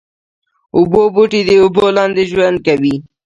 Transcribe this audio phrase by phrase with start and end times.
[0.77, 2.95] اوبو بوټي د اوبو لاندې ژوند کوي